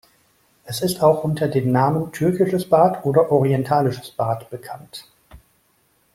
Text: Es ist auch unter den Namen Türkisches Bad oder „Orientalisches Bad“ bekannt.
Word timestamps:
Es 0.65 0.81
ist 0.81 1.03
auch 1.03 1.23
unter 1.23 1.47
den 1.47 1.71
Namen 1.71 2.11
Türkisches 2.11 2.67
Bad 2.67 3.05
oder 3.05 3.31
„Orientalisches 3.31 4.09
Bad“ 4.09 4.49
bekannt. 4.49 5.05